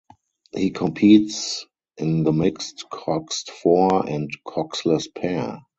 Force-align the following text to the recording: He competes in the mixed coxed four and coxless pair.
He 0.55 0.71
competes 0.71 1.67
in 1.95 2.23
the 2.23 2.33
mixed 2.33 2.89
coxed 2.89 3.51
four 3.51 4.09
and 4.09 4.31
coxless 4.47 5.05
pair. 5.13 5.61